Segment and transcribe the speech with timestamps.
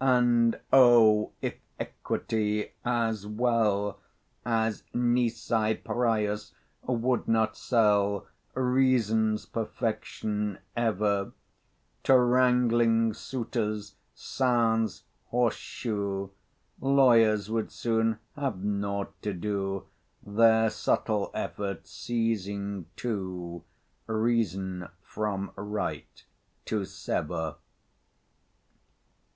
[0.00, 1.30] And oh!
[1.40, 4.00] if Equity, as well
[4.44, 11.30] As Nisi Prius, would not sell Reason's perfection ever
[12.02, 16.32] To wrangling suitors sans horse shoe,
[16.80, 19.84] Lawyers would soon have nought to do,
[20.26, 23.62] Their subtle efforts ceasing too,
[24.08, 26.24] Reason from right
[26.64, 27.54] to sever.